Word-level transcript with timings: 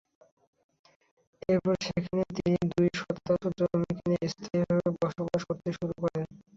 এরপর 1.49 1.75
সেখানে 1.85 2.23
তিনি 2.35 2.57
দুই 2.71 2.87
শতাংশ 2.99 3.43
জমি 3.59 3.91
কিনে 3.97 4.17
স্থায়ীভাবে 4.33 4.89
বসবাস 4.97 5.41
করতে 5.49 5.69
শুরু 5.77 5.93
করেন। 6.01 6.25